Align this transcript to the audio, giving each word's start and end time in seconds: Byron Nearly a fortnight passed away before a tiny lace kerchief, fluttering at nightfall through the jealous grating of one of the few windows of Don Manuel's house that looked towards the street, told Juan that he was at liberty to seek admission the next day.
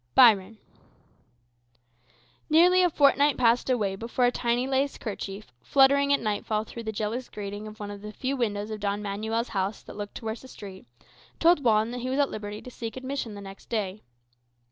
Byron 0.15 0.57
Nearly 2.49 2.81
a 2.81 2.89
fortnight 2.89 3.37
passed 3.37 3.69
away 3.69 3.95
before 3.95 4.25
a 4.25 4.31
tiny 4.31 4.65
lace 4.65 4.97
kerchief, 4.97 5.53
fluttering 5.61 6.11
at 6.11 6.19
nightfall 6.19 6.63
through 6.63 6.85
the 6.85 6.91
jealous 6.91 7.29
grating 7.29 7.67
of 7.67 7.79
one 7.79 7.91
of 7.91 8.01
the 8.01 8.11
few 8.11 8.35
windows 8.35 8.71
of 8.71 8.79
Don 8.79 9.03
Manuel's 9.03 9.49
house 9.49 9.83
that 9.83 9.95
looked 9.95 10.15
towards 10.15 10.41
the 10.41 10.47
street, 10.47 10.87
told 11.39 11.63
Juan 11.63 11.91
that 11.91 11.99
he 12.01 12.09
was 12.09 12.17
at 12.17 12.31
liberty 12.31 12.63
to 12.63 12.71
seek 12.71 12.97
admission 12.97 13.35
the 13.35 13.41
next 13.41 13.69
day. 13.69 14.01